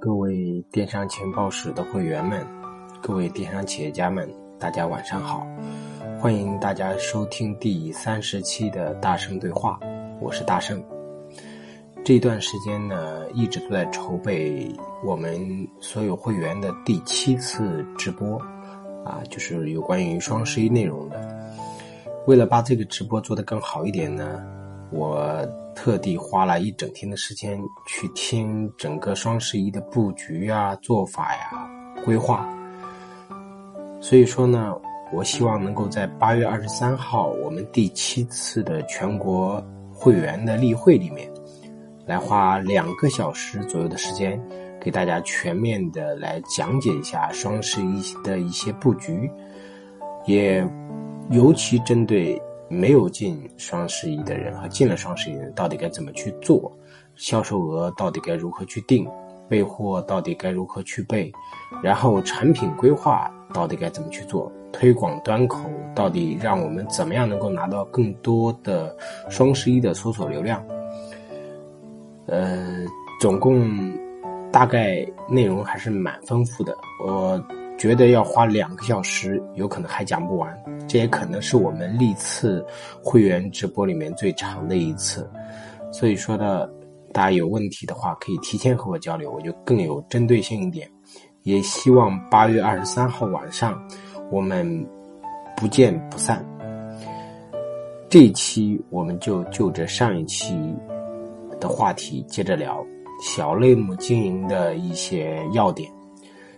[0.00, 2.46] 各位电商情报室的会员们，
[3.00, 5.46] 各位电商企业家们，大家晚上好！
[6.20, 9.80] 欢迎大家收听第三十期的大圣对话，
[10.20, 10.82] 我是大圣。
[12.04, 14.70] 这段时间呢，一直都在筹备
[15.02, 18.38] 我们所有会员的第七次直播，
[19.04, 21.18] 啊，就是有关于双十一内容的。
[22.26, 24.44] 为了把这个直播做得更好一点呢，
[24.94, 25.46] 我。
[25.76, 31.68] 特地花了一整天的时间去听整个双十一的布局啊、做法呀、
[32.04, 32.48] 规划。
[34.00, 34.72] 所以说呢，
[35.12, 39.60] 我希望能够在八月二十三号我们第七次的全国
[39.92, 41.28] 会员的例会里面，
[42.06, 44.40] 来花两个小时左右的时间，
[44.80, 49.28] 给大家全面的来讲解一下双十一的一些布局，
[50.24, 50.64] 也
[51.30, 52.40] 尤其针对。
[52.68, 56.72] 没有进双十一的人和进了双十一的人，到底该怎么去做？
[57.16, 59.06] 销售额到底该如何去定？
[59.48, 61.30] 备货到底该如何去备？
[61.82, 64.50] 然后产品规划到底该怎么去做？
[64.72, 68.96] 推广端口到底让我们怎么样能够拿到更多的
[69.28, 70.64] 双十一的搜索流量？
[72.26, 72.84] 呃，
[73.20, 73.92] 总共
[74.50, 76.76] 大概内容还是蛮丰富的。
[77.04, 77.40] 我。
[77.84, 80.58] 觉得要花两个小时，有可能还讲不完。
[80.88, 82.64] 这也可能是我们历次
[83.02, 85.30] 会员直播里面最长的一次。
[85.92, 86.66] 所以说呢，
[87.12, 90.90] 大家有问题的话，可以提前和我交流，我就更有针对性一点。
[91.42, 93.78] 也希望八月二十三号晚上，
[94.30, 94.66] 我们
[95.54, 96.42] 不见不散。
[98.08, 100.58] 这一期我们就就着上一期
[101.60, 102.82] 的话题接着聊
[103.22, 105.92] 小类目经营的一些要点。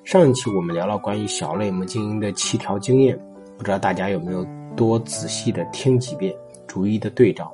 [0.06, 3.18] 上一期我们聊了关于小类目经营的七条经验，
[3.58, 6.32] 不知道大家有没有多仔细的听几遍，
[6.68, 7.52] 逐一的对照，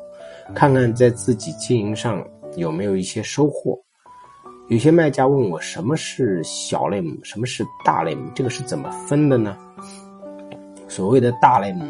[0.55, 2.23] 看看在自己经营上
[2.57, 3.75] 有没有一些收获。
[4.69, 9.57] 有些卖家问我什么是小类目，什么是大类目，这个是怎么分的呢？
[10.89, 11.87] 所谓的大类目，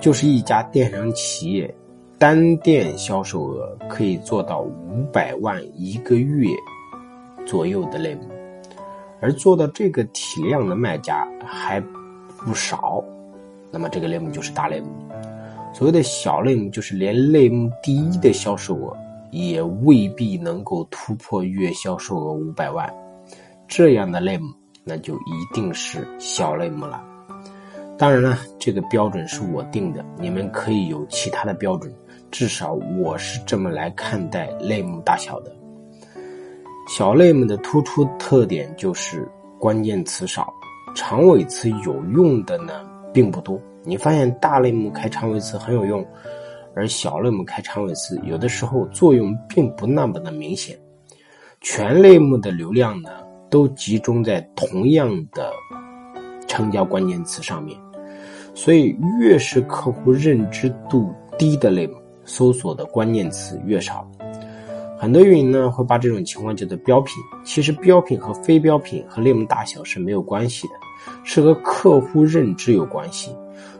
[0.00, 1.72] 就是一家电商企业
[2.18, 6.48] 单店销售额可以做到五百万一个月
[7.44, 8.33] 左右的类目。
[9.24, 11.80] 而做到这个体量的卖家还
[12.44, 13.02] 不少，
[13.70, 14.88] 那么这个类目就是大类目。
[15.72, 18.94] 所谓的小类目，就是连类目第一的销售额
[19.30, 22.86] 也未必能够突破月销售额五百万，
[23.66, 24.52] 这样的类目
[24.84, 27.02] 那就一定是小类目了。
[27.96, 31.90] 当然了，这个标准是我定的，你们可以有其他的标准，
[32.30, 35.63] 至少我是这么来看待类目大小的。
[36.86, 39.26] 小类目的突出特点就是
[39.58, 40.52] 关键词少，
[40.94, 43.60] 长尾词有用的呢并不多。
[43.82, 46.06] 你发现大类目开长尾词很有用，
[46.74, 50.78] 而小类目开长尾词有的时候作用并不那么的明显。
[51.62, 53.10] 全类目的流量呢
[53.48, 55.50] 都集中在同样的
[56.46, 57.78] 成交关键词上面，
[58.54, 61.96] 所以越是客户认知度低的类目，
[62.26, 64.06] 搜索的关键词越少。
[64.98, 70.74] 很多运营呢会把这种情况叫做标品，其实标品和非标品和类目大小是没有关系的，
[71.24, 73.34] 是和客户认知有关系。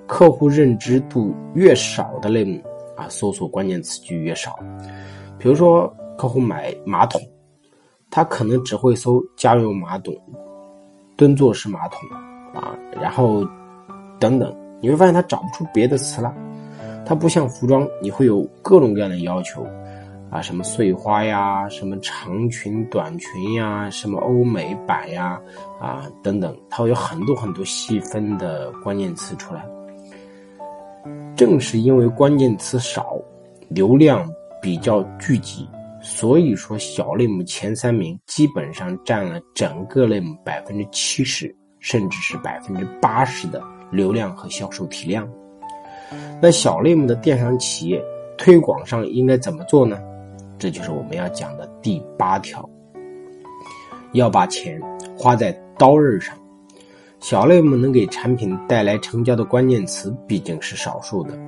[0.06, 2.60] 客户认知度越少的类目
[2.96, 4.58] 啊，搜索关键词就越少。
[5.38, 7.20] 比如说客户买马桶，
[8.10, 10.14] 他可能只会搜家用马桶、
[11.16, 12.00] 蹲坐式马桶
[12.52, 13.42] 啊，然后
[14.18, 16.34] 等等，你会发现他找不出别的词了。
[17.06, 19.66] 它不像服装，你会有各种各样的要求。
[20.34, 25.40] 啊，什么碎花呀，什么长裙、短裙呀，什么欧美版呀，
[25.80, 29.64] 啊，等等，它会有很多很多细分的关键词出来。
[31.36, 33.16] 正是因为关键词少，
[33.68, 34.28] 流量
[34.60, 35.68] 比较聚集，
[36.00, 43.62] 所以说小类目前三名基本上占了整个类目百分之七十，甚至是百分之八十的
[43.92, 45.30] 流量和销售体量。
[46.42, 48.02] 那小类目的电商企业
[48.36, 49.96] 推广上应该怎么做呢？
[50.58, 52.68] 这就是我们要讲的第八条，
[54.12, 54.80] 要把钱
[55.16, 56.36] 花在刀刃上。
[57.20, 61.38] 小类目能给产品带来成交的关键词毕竟是少数的，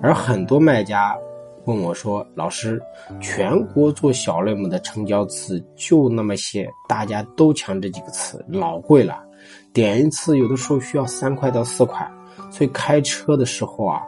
[0.00, 1.16] 而很多卖家
[1.64, 2.80] 问我说：“老师，
[3.20, 9.24] 全国做小类目的成交词就那么些，大家都抢这几个词，老贵了，
[9.72, 12.08] 点一次有的时候需要三块到四块，
[12.48, 14.02] 所以开车的时候啊，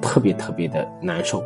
[0.00, 1.44] 特别特别的难受。”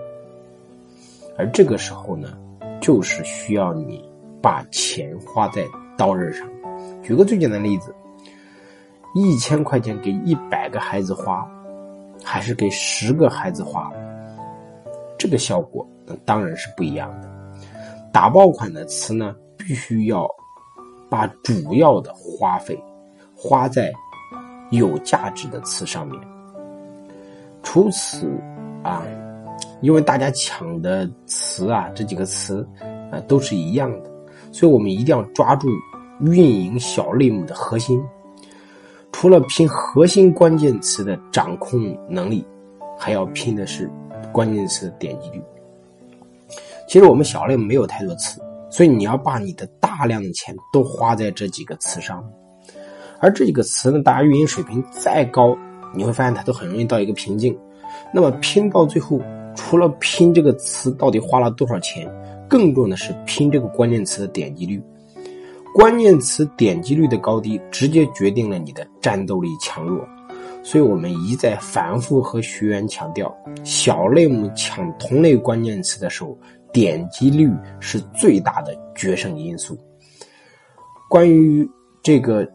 [1.39, 2.37] 而这个时候呢，
[2.81, 4.03] 就是需要你
[4.43, 5.65] 把钱花在
[5.97, 6.49] 刀刃上。
[7.03, 7.95] 举个最简单的例子，
[9.15, 11.47] 一千块钱给一百个孩子花，
[12.23, 13.93] 还是给十个孩子花，
[15.19, 17.29] 这个效果那当然是不一样的。
[18.13, 20.29] 打爆款的词呢，必须要
[21.09, 22.83] 把主要的花费
[23.35, 23.93] 花在
[24.71, 26.21] 有价值的词上面。
[27.63, 28.27] 除此
[28.83, 29.03] 啊，
[29.81, 32.67] 因为大家抢的词啊，这几个词
[33.11, 34.11] 啊都是一样的，
[34.53, 35.69] 所以我们一定要抓住
[36.21, 38.03] 运营小类目的核心。
[39.13, 42.45] 除了拼核心关键词的掌控能力，
[42.99, 43.91] 还要拼的是
[44.33, 45.43] 关键词的点击率。
[46.87, 48.41] 其实我们小类没有太多词，
[48.71, 52.23] 所以你要把你的大量的钱都花在这几个词上。
[53.19, 55.57] 而这几个词呢，大家运营水平再高，
[55.95, 57.57] 你会发现它都很容易到一个瓶颈。
[58.13, 59.19] 那么拼到最后，
[59.57, 62.09] 除了拼这个词到底花了多少钱，
[62.49, 64.81] 更重要的是拼这个关键词的点击率。
[65.75, 70.07] 关键词点击率的高低，直接决定了你的战斗力强弱。
[70.63, 73.33] 所以我们一再反复和学员强调，
[73.63, 76.37] 小类目抢同类关键词的时候，
[76.73, 77.49] 点击率
[77.79, 79.79] 是最大的决胜因素。
[81.09, 81.69] 关于
[82.03, 82.47] 这个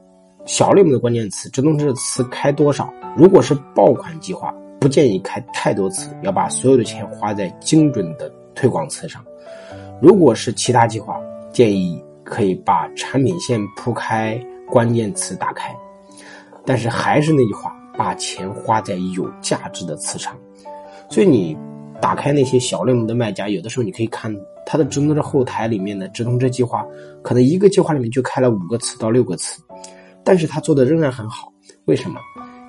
[0.46, 2.92] 小类目的关键词，直通车词开多少？
[3.16, 9.24] 如果是爆款计划，不建议开太多词，要把所有的钱花在精准的推广词上。
[10.02, 11.18] 如果是其他计划，
[11.54, 12.04] 建议。
[12.24, 14.40] 可以把产品线铺开，
[14.70, 15.76] 关键词打开，
[16.66, 20.34] 但是还是那句话，把钱花在有价值的词上。
[21.10, 21.58] 所以你
[22.00, 24.34] 打开那些小类目的卖家，有的时候你可以看
[24.66, 26.86] 他的直通车后台里面的直通车计划，
[27.22, 29.62] 可能一个计划里面就开了五个词到六个词，
[30.24, 31.52] 但是他做的仍然很好。
[31.86, 32.20] 为什么？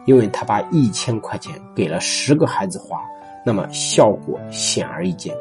[0.06, 3.00] 因为他把一千块钱给了十个孩子花，
[3.44, 5.34] 那么效果显而易见。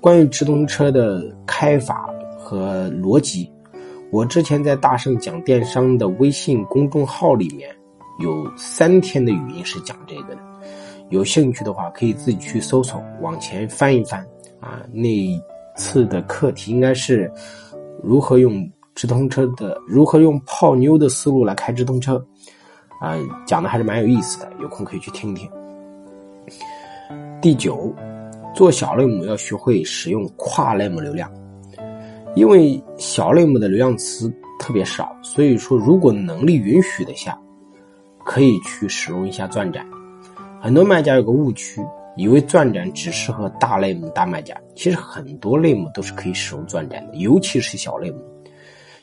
[0.00, 2.08] 关于直通车的开法。
[2.46, 3.50] 和逻辑，
[4.10, 7.74] 我之前在大圣讲电商的微信公众号里面
[8.20, 10.42] 有三天的语音是讲这个的，
[11.08, 14.20] 有兴趣的话可以自己去搜索，往前翻一翻
[14.60, 14.82] 啊。
[14.92, 15.08] 那
[15.74, 17.32] 次的课题应该是
[18.02, 22.22] 如何用直通车的，如何用泡妞的思路来开直通车
[23.00, 25.50] 啊，讲的还是蛮有意思的，有空可以去听听。
[27.40, 27.94] 第九，
[28.54, 31.30] 做小类目要学会使用跨类目流量。
[32.34, 37.38] 因为小类目的流量词特别少，所以说如果能力允许的下，
[38.24, 39.86] 可以去使用一下钻展。
[40.60, 41.80] 很多卖家有个误区，
[42.16, 48.18] 以为钻展只适合大类目大卖家，其实很多类目都是可以使用钻展的，尤其是小类目。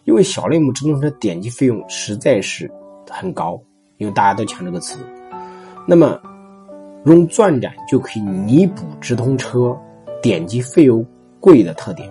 [0.04, 2.70] 因为小类目直通车点击费用实在是
[3.10, 3.62] 很高，
[4.02, 4.98] 因为大家都抢这个词。
[5.88, 6.20] 那么
[7.06, 9.78] 用钻展就可以弥补直通车
[10.24, 11.06] 点击费用
[11.40, 12.10] 贵的特点。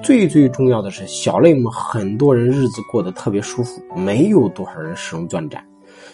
[0.00, 5.64] 最最重要的是，小类目很多人日子过得特别舒服，没有多少人使用钻展。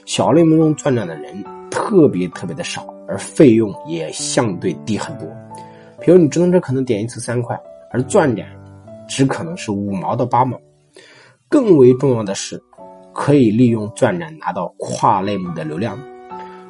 [0.06, 5.28] 小类目用钻展的人特别特别的少，而费用也相对低很多。
[6.00, 7.54] 比如你直通车可能点一次三块，
[7.90, 8.46] 而钻展
[9.06, 10.58] 只可能是五毛到八毛。
[11.48, 12.62] 更为重要的是，
[13.12, 15.98] 可以利用钻展拿到跨类目的流量。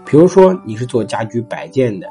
[0.04, 2.08] 比如说你是做家居摆件的，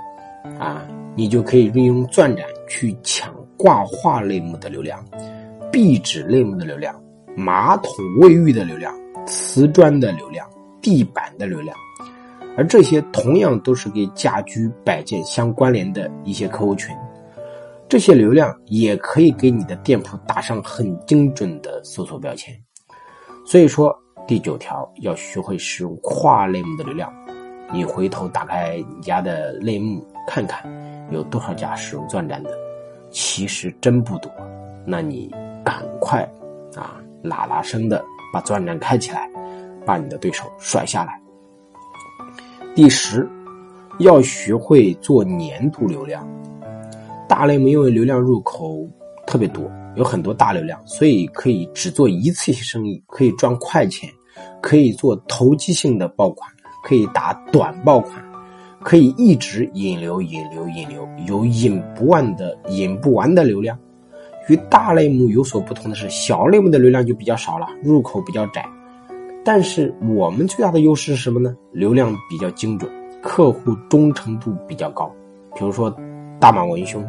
[0.60, 0.86] 啊，
[1.16, 3.34] 你就可以利用钻展去抢。
[3.62, 5.04] 挂画类目的流量，
[5.70, 6.96] 壁纸类目的流量，
[7.36, 7.92] 马桶
[8.22, 8.96] 卫浴的流量，
[9.28, 10.48] 瓷砖的流量，
[10.82, 11.76] 地板的流量，
[12.56, 16.96] 而这些同样都是跟家居摆件相关联的一些客户群，
[17.90, 22.58] 这些流量也可以给你的店铺打上很精准的搜索标签。
[23.46, 23.94] 所以说，
[24.30, 27.12] 第九条要学会使用跨类目的流量。
[27.74, 30.64] 你回头打开你家的类目，看看
[31.10, 32.52] 有多少家使用钻展的。
[33.10, 34.32] 其实真不多，
[34.86, 35.34] 那你
[35.66, 36.22] 赶快
[36.76, 39.28] 啊，喇喇声的把钻展开起来，
[39.84, 41.20] 把你的对手甩下来。
[42.76, 43.28] 第十，
[43.98, 46.24] 要学会做年度流量。
[47.28, 48.88] 大类目因为流量入口
[49.26, 49.64] 特别多，
[49.96, 54.08] 有很多大流量，所以可以只做一次性生意，可以赚快钱，
[54.62, 56.52] 可以做投机性的爆款，
[56.84, 58.24] 可以打短爆款。
[58.82, 63.78] 可以一直引流、引流、引流，有引不完的、引不完的流量。
[64.48, 68.66] 与大类目有所不同的是，小类目的流量就比较少了，入口比较窄。
[69.44, 71.54] 但是我们最大的优势是什么呢？
[71.74, 72.90] 流量比较精准，
[73.22, 75.14] 客户忠诚度比较高。
[75.56, 75.94] 比如说
[76.40, 77.06] 大码文胸，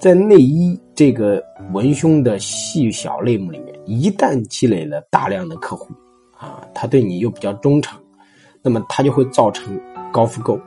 [0.00, 1.40] 在内衣这个
[1.72, 5.94] 文胸的细小类目里面，一旦积累了大量的客户，
[6.46, 8.00] 啊，他对你又比较忠诚，
[8.62, 9.78] 那么他就会造成。
[10.12, 10.58] 高复购，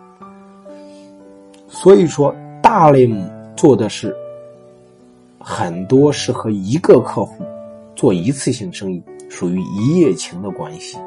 [1.67, 4.15] 所以说大类目做的是
[5.39, 7.43] 很多是和一个客户
[7.95, 10.99] 做一次性生意，属于一夜情的关系；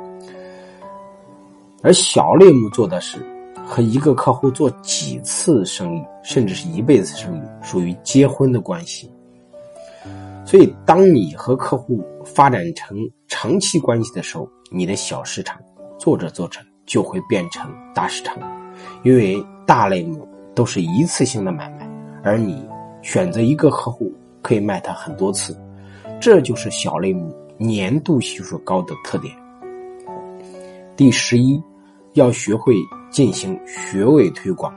[1.82, 3.24] 而小类目做的是
[3.64, 9.08] 和一个客户做几次生意，甚至是一辈子生意，属于结婚的关系。
[10.44, 12.98] 所以，当你和客户发展成
[13.28, 15.60] 长期关系的时候，你的小市场
[15.98, 18.36] 做着做着就会变成大市场，
[19.02, 21.88] 因为大类目都是一次性的买卖，
[22.22, 22.66] 而你
[23.02, 25.56] 选择一个客户可以卖他很多次，
[26.20, 29.34] 这就是小类目年度系数高的特点。
[30.96, 31.62] 第十一，
[32.14, 32.74] 要学会
[33.10, 34.74] 进行学位推广。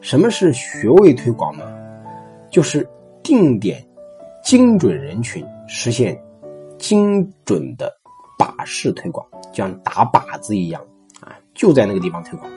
[0.00, 1.64] 什么是学位推广呢？
[2.50, 2.88] 就是
[3.22, 3.84] 定点。
[4.44, 6.16] 精准人群实现
[6.78, 7.92] 精准的
[8.38, 10.80] 靶式推广，就像打靶子一样
[11.20, 12.50] 啊，就在那个地方推广。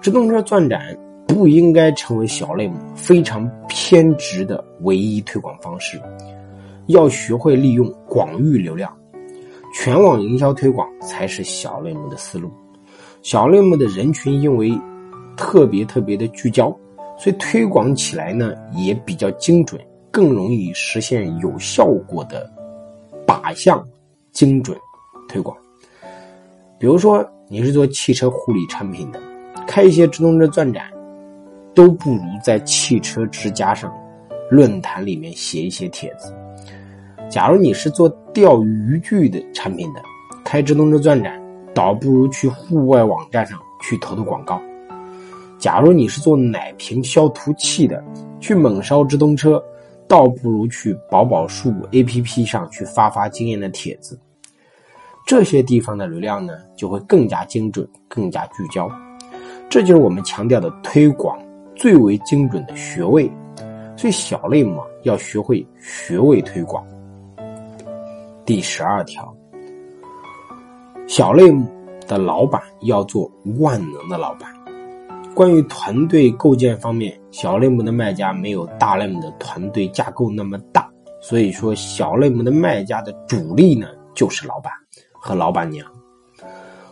[0.00, 6.00] 直通车钻展不应该成为小类目非常偏执的唯一推广方式，
[6.86, 8.96] 要学会利用广域流量，
[9.74, 12.50] 全网营销推广才是小类目的思路。
[13.22, 14.78] 小类目的人群因为
[15.36, 16.68] 特别特别的聚焦，
[17.18, 19.80] 所以推广起来呢也比较精准。
[20.12, 22.50] 更容易实现有效果的
[23.26, 23.86] 靶向
[24.36, 24.78] 精准
[25.26, 25.56] 推广。
[26.78, 29.18] 比如说，你是做汽车护理产品的，
[29.66, 30.92] 开一些直通车钻展，
[31.74, 33.90] 都不如在汽车之家上
[34.50, 36.34] 论坛里面写一些帖子。
[37.30, 40.02] 假如你是做钓鱼具的产品的，
[40.44, 41.42] 开直通车钻展，
[41.74, 44.60] 倒不如去户外网站上去投投广告。
[45.58, 48.04] 假如你是做奶瓶消毒器的，
[48.38, 49.62] 去猛烧直通车。
[50.08, 54.16] 倒不如去宝宝树 A P P 上去发发经验的帖子，
[55.26, 58.88] 这些地方的流量呢就会更加精准、更加聚焦。
[59.68, 61.36] 这就是我们强调的推广
[61.74, 63.30] 最为精准的学位。
[63.96, 66.86] 所以小类目要学会学位推广。
[68.44, 69.34] 第十二条，
[71.08, 71.66] 小类目
[72.06, 73.28] 的老板要做
[73.58, 74.48] 万能的老板。
[75.34, 80.88] 关于团队构建方面，小类目的卖家没有大类目的团队架构那么大，
[81.20, 84.72] 所以说小类目的卖家的主力呢就是老板
[85.26, 85.84] 和老板娘。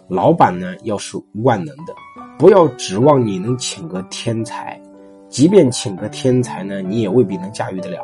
[0.08, 1.94] 老板呢要是万能的，
[2.36, 4.80] 不要指望你能请个天才，
[5.28, 8.00] 即便请个天才呢，你也未必能驾驭得了。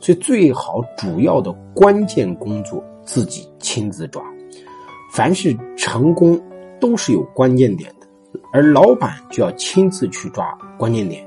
[0.00, 4.20] 所以最好主要的关键工作自己亲自抓。
[5.12, 6.40] 凡是成功
[6.80, 8.06] 都是有关键点的。
[8.52, 11.24] 而老板就要亲自去抓关键点，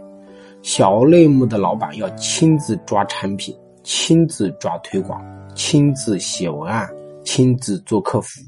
[0.62, 5.22] 小类目的老板要亲自抓产品，亲自抓推广，
[5.56, 6.90] 亲自写文案，
[7.24, 8.42] 亲自做客服。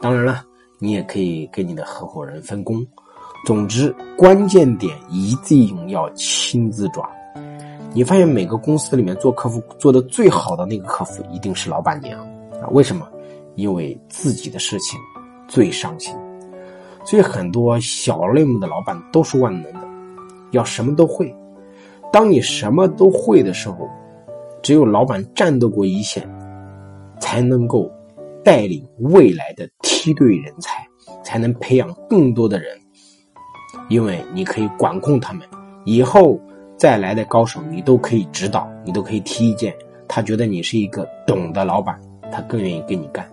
[0.00, 0.44] 当然了，
[0.78, 2.84] 你也可以跟你的合伙人分工。
[3.44, 7.08] 总之，关键点一定要亲自抓。
[7.92, 12.18] 你发现每个公司里面做客服做的最好的那个客服一定是老板娘
[12.60, 12.68] 啊？
[12.70, 13.06] 为什么？
[13.54, 14.98] 因为自己的事情
[15.46, 16.14] 最上心。
[17.04, 19.80] 所以很多小类目的老板都是万能的，
[20.52, 21.34] 要什么都会。
[22.12, 23.88] 当你什么都会的时候，
[24.62, 26.26] 只有老板战斗过一线，
[27.18, 27.90] 才能够
[28.44, 30.86] 带领未来的梯队人才，
[31.22, 32.78] 才能培养更多的人。
[33.88, 35.46] 因为你可以管控他们，
[35.84, 36.38] 以后
[36.76, 39.74] 再来的高手你都可以指导，你都可以提意见。
[40.08, 41.98] 他觉得你是一个懂的老板，
[42.30, 43.26] 他更愿意跟你干。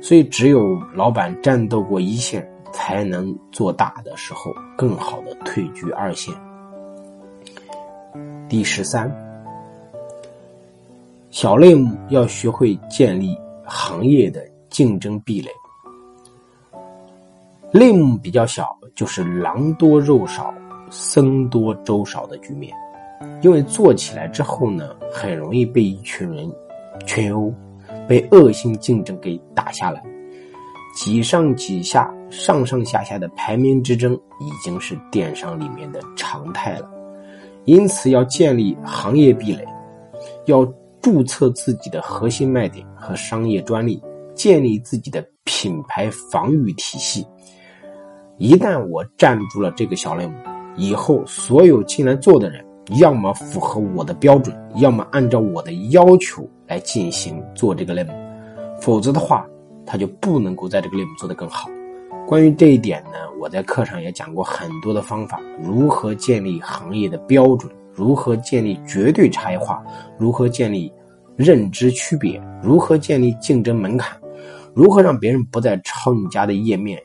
[0.00, 6.32] 所以，只有老板战斗过一线，才能做大的时候更好的退居二线。
[8.48, 9.12] 第十三，
[11.30, 13.36] 小类目要学会建立
[13.68, 15.50] 行业的竞争壁垒。
[17.70, 20.52] 类目比较小，就是狼多肉少、
[20.90, 22.74] 僧多粥少的局面，
[23.42, 26.50] 因为做起来之后呢，很容易被一群人
[27.06, 27.52] 群殴。
[28.06, 30.02] 被恶性竞争给打下来，
[30.94, 36.90] 几上几下、上上下下的排名之争已经是电商里面的常态了。
[37.64, 39.62] 因此，要建立行业壁垒，
[40.46, 40.64] 要
[41.00, 44.02] 注册自己的核心卖点和商业专利，
[44.34, 47.26] 建立自己的品牌防御体系。
[48.36, 50.34] 一旦我站住了这个小类目，
[50.76, 52.64] 以后所有进来做的人。
[52.98, 58.12] 要么符合我的标准，要么按照我的要求来进行做这个类目，
[58.80, 59.46] 否则的话，
[59.84, 61.68] 他就不能够在这个类目做得更好。
[62.26, 69.82] 关于这一点呢，我在课上也讲过很多的方法，如何建立行业的标准，如何建立绝对差异化，
[70.16, 70.92] 如何建立
[71.34, 74.16] 认知区别，如何建立竞争门槛，
[74.72, 76.96] 如何让别人不再抄你家的页面，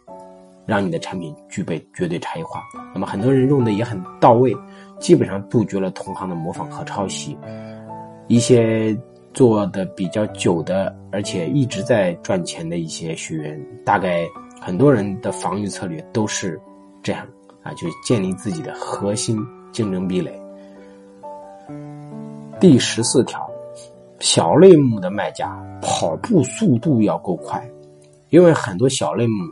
[0.68, 2.62] 让你的产品具备绝对差异化。
[2.94, 4.56] 那么很多人用的也很到位。
[5.00, 7.36] 基本上杜绝了同行的模仿和抄袭，
[8.28, 8.98] 一些
[9.34, 14.26] 做的比较久的，而且一直在赚钱的一些学员，大概
[14.62, 16.58] 很多人的防御策略都是
[17.02, 17.28] 这样
[17.64, 19.38] 啊，就是建立自己的核心
[19.74, 20.32] 竞争壁垒。
[22.64, 23.46] 第十四条，
[24.22, 27.62] 小类目的卖家跑步速度要够快，
[28.30, 29.44] 因为很多小类目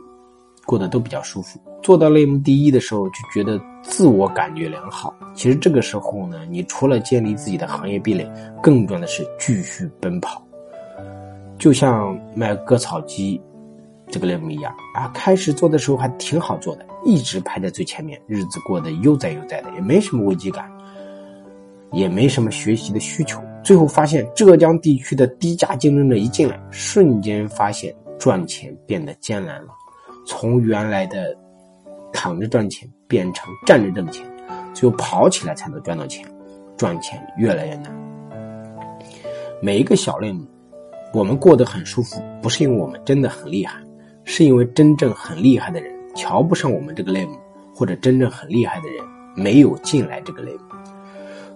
[0.64, 5.14] 过得都比较舒服，做到类目第一的时候就觉得自我感觉良好。
[5.34, 8.26] 其实这个时候呢，你除了建立自己的行业壁垒，
[8.62, 10.42] 更重要的是继续奔跑。
[11.58, 13.38] 就像卖割草机
[14.08, 20.66] 这个类目一样啊，开始做的时候还挺好做的，一直排在最前面，日子过得悠哉悠哉的，也没什么危机感，
[21.92, 23.40] 也没什么学习的需求。
[23.62, 29.68] 最后发现浙江地区的低价竞争者一进来，瞬间发现赚钱变得艰难了，
[30.26, 31.36] 从原来的
[32.12, 34.26] 躺着赚钱变成站着挣钱，
[34.74, 36.26] 只有跑起来才能赚到钱，
[36.76, 37.94] 赚钱越来越难。
[39.60, 40.44] 每一个小类目。
[41.14, 43.78] 我们过得很舒服，不是因为我们真的很厉害，
[44.24, 47.36] 是因为真正很厉害的人瞧不上我们这个类目，
[47.74, 49.04] 或者真正很厉害的人
[49.36, 50.60] 没有进来这个类目。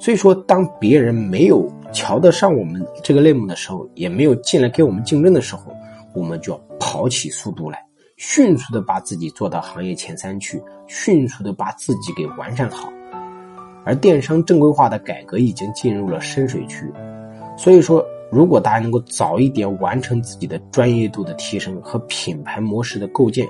[0.07, 5.63] 所以说，当别人没有瞧得上我们这个类目的时候，也没有进来跟我们竞争的时候，
[6.15, 7.85] 我们就要跑起速度来，
[8.17, 12.89] 迅速的把自己做到行业前三去，迅速的把自己给完善好。
[13.85, 16.89] 而电商正规化的改革已经进入了深水区，
[17.57, 18.07] 所以说。
[18.31, 23.47] 如果大家能够早一点完成自己的专业度的提升和品牌模式的构建，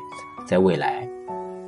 [0.46, 1.06] 在未来，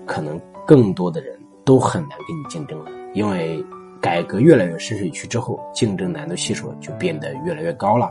[0.07, 2.90] 可能更多的人都很难跟你竞争了。
[3.14, 3.64] 因为
[4.00, 8.11] 改革越来越深水区之后，竞争难度系数就变得越来越高了。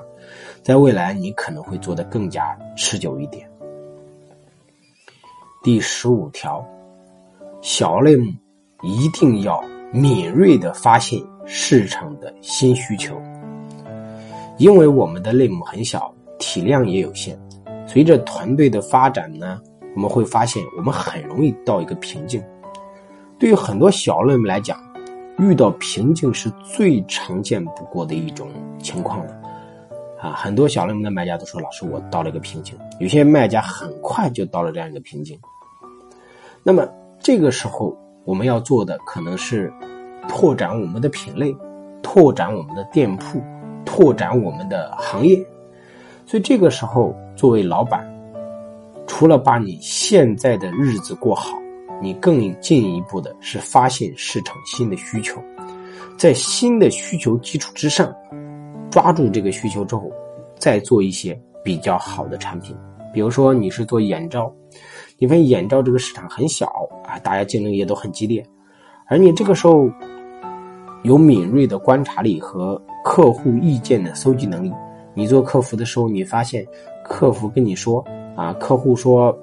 [0.62, 3.50] 在未来，你可能会做得更加持久一点。
[5.63, 6.65] 第十五条，
[7.62, 8.32] 小类目
[8.84, 13.20] 一定要敏锐的发现市场的新需求。
[14.58, 17.39] 因为我们的类目很小，体量也有限，
[17.86, 19.62] 随着团队的发展呢，
[19.96, 22.44] 我们会发现我们很容易到一个瓶颈。
[23.39, 24.79] 对于很多小类目来讲，
[25.38, 29.34] 遇到瓶颈是最常见不过的一种情况了。
[30.22, 35.39] 啊，很多小类目的卖家都说：“老师，我到了一个瓶颈。”有些卖家很快就到了这样一个瓶颈。
[36.63, 36.88] 那么
[37.19, 37.95] 这个时候，
[38.26, 39.71] 我们要做的可能是
[40.28, 41.56] 拓展我们的品类，
[42.02, 43.41] 拓展我们的店铺。
[43.89, 45.38] 拓展我们的行业，
[46.26, 48.06] 所以这个时候，作为老板，
[49.08, 51.58] 除了把你现在的日子过好，
[52.01, 55.41] 你更进一步的是发现市场新的需求，
[56.17, 58.13] 在新的需求基础之上，
[58.89, 60.12] 抓住这个需求之后，
[60.57, 62.75] 再做一些比较好的产品。
[63.13, 64.53] 比如说，你是做眼罩，
[65.17, 66.67] 你发现眼罩这个市场很小
[67.05, 68.45] 啊，大家竞争也都很激烈，
[69.07, 69.89] 而你这个时候。
[71.03, 74.73] 有敏锐的观察力和客户意见的搜集能力。
[75.13, 76.65] 你做客服的时候，你发现
[77.03, 78.03] 客服跟你说
[78.36, 79.33] 啊，客户说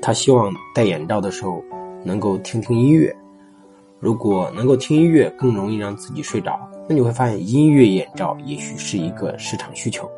[0.00, 1.62] 他希望戴眼罩的时候
[2.04, 3.14] 能够听听音乐。
[3.98, 6.58] 如果能够听音乐更容易让自己睡着，
[6.88, 10.10] 那你会发现音乐眼罩也许是一个市场需求。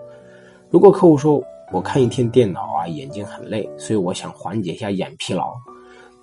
[0.70, 1.42] 如果客户说
[1.72, 5.54] 我看一天电脑啊，眼睛很累，所以我想缓解一下眼疲劳，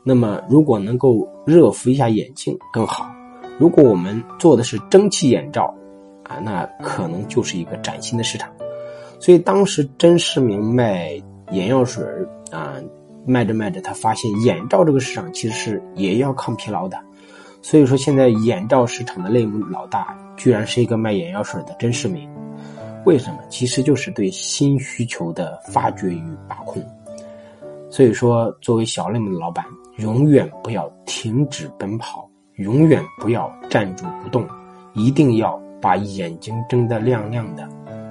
[0.04, 3.10] 那么如果能够热敷一下眼睛更好。
[3.58, 5.74] 如果我们做的是蒸汽眼罩，
[6.24, 8.50] 啊，那可能就是一个崭新的市场。
[9.20, 12.06] 所以当时真世明卖眼药水
[12.52, 12.76] 啊，
[13.30, 16.98] 卖着卖着，他发现眼罩这个市场其实是也要抗疲劳的。
[17.62, 22.28] 所以说，现在眼罩市场的类目老大，居然是一个卖眼药水的真世明。
[23.06, 23.40] 为什么？
[23.50, 26.84] 其实就是对新需求的发掘与把控。
[27.90, 29.64] 所以说，作为小类目的老板，
[29.98, 32.28] 永远不要停止奔跑。
[32.56, 34.46] 永远不要站住不动，
[34.94, 37.66] 一定要把眼睛睁得亮亮的，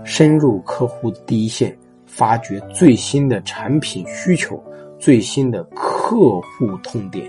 [0.05, 1.77] 深入客户的第一线，
[2.07, 4.59] 发掘最新的产品需求、
[4.99, 7.25] 最新的客户痛点，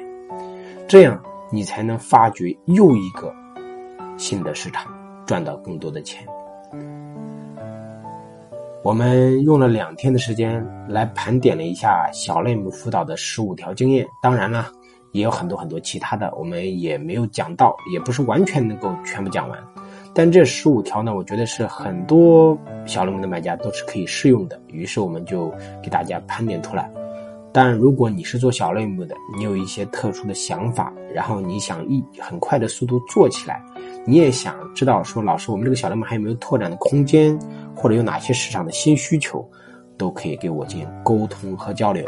[0.88, 3.34] 这样你才能发掘又一个
[4.18, 4.92] 新的市场，
[5.26, 6.26] 赚到更多的钱。
[8.82, 14.72] 我们用了两天的时间来盘点了一下小类目辅导的十五条经验，当然了。
[15.12, 19.60] 也有很多很多其他的，我们也没有讲到，也不是完全能够全部讲完。
[20.14, 22.56] 但这十五条呢，我觉得是很多
[22.86, 25.52] 小类目的买家都是可以适用的，于是我们就
[25.82, 26.92] 给大家盘点出来。
[27.52, 33.60] 当然，如果你是做小类目的，你有一些特殊的想法，然后你想一很快的速度做起来，
[34.06, 37.38] 你也想知道说，老师，我们这个小类目还有没有拓展的空间，
[37.76, 39.44] 或者有哪些市场的新需求，
[39.98, 42.06] 都可以给我进行沟通和交流。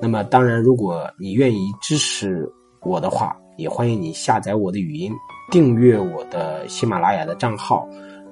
[0.00, 5.12] 那么，当然，如果你愿意支持我的话，也欢迎你下载我的语音，
[5.50, 7.86] 订阅我的喜马拉雅的账号，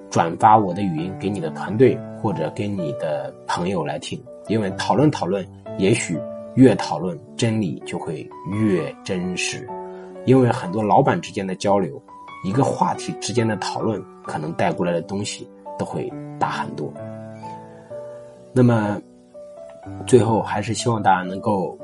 [0.08, 4.18] 转发我的语音给你的团队或者给你的朋友来听。
[4.48, 6.18] 因为讨论讨论，也许
[6.58, 9.64] 越讨论真理就会越真实。
[10.26, 12.02] 因为很多老板之间的交流，
[12.44, 16.92] 一个话题之间的讨论，可能带过来的东西都会大很多。
[18.52, 19.00] 那么
[20.04, 21.78] 最后还是希望大家能够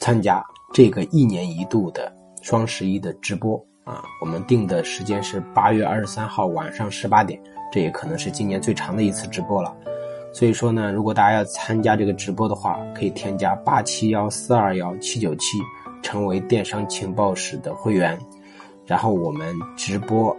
[0.00, 4.02] 参加这个一年一度的双十一的直播啊！
[4.20, 9.72] 我们定的时间是八月二十三号晚上十八点，这也可能是今年最长的一次直播了。
[10.36, 15.56] 所以说呢，如果大家要参加这个直播的话，可以添加八七幺四二幺七九七，
[16.02, 18.18] 成为电商情报室的会员，
[18.84, 20.36] 然后我们直播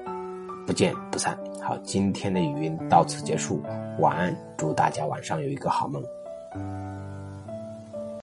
[0.67, 1.35] 不见不散。
[1.63, 3.59] 好，今天的语音到此结束，
[3.97, 6.03] 晚安，祝大家晚上有一个好梦。